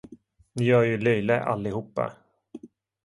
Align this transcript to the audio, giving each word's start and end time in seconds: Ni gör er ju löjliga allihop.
Ni 0.55 0.65
gör 0.65 0.83
er 0.83 0.87
ju 0.87 0.97
löjliga 0.97 1.43
allihop. 1.43 1.99